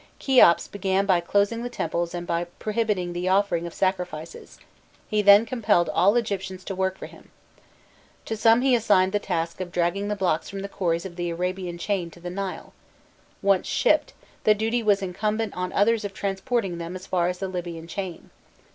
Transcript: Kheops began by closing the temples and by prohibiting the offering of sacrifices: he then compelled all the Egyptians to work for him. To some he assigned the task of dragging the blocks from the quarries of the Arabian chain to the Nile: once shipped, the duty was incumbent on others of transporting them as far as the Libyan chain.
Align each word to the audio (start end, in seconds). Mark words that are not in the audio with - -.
Kheops 0.19 0.67
began 0.67 1.05
by 1.05 1.19
closing 1.19 1.61
the 1.61 1.69
temples 1.69 2.15
and 2.15 2.25
by 2.25 2.45
prohibiting 2.57 3.13
the 3.13 3.29
offering 3.29 3.67
of 3.67 3.73
sacrifices: 3.75 4.57
he 5.07 5.21
then 5.21 5.45
compelled 5.45 5.89
all 5.89 6.11
the 6.13 6.19
Egyptians 6.19 6.63
to 6.63 6.73
work 6.73 6.97
for 6.97 7.05
him. 7.05 7.29
To 8.25 8.35
some 8.35 8.61
he 8.61 8.73
assigned 8.73 9.11
the 9.11 9.19
task 9.19 9.61
of 9.61 9.71
dragging 9.71 10.07
the 10.07 10.15
blocks 10.15 10.49
from 10.49 10.61
the 10.63 10.67
quarries 10.67 11.05
of 11.05 11.17
the 11.17 11.29
Arabian 11.29 11.77
chain 11.77 12.09
to 12.09 12.19
the 12.19 12.31
Nile: 12.31 12.73
once 13.43 13.67
shipped, 13.67 14.13
the 14.43 14.55
duty 14.55 14.81
was 14.81 15.03
incumbent 15.03 15.55
on 15.55 15.71
others 15.71 16.03
of 16.03 16.15
transporting 16.15 16.79
them 16.79 16.95
as 16.95 17.05
far 17.05 17.27
as 17.27 17.37
the 17.37 17.47
Libyan 17.47 17.85
chain. 17.87 18.31